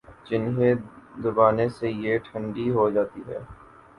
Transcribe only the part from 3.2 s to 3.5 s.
ہیں۔